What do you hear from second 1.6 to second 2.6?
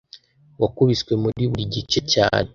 gice cyane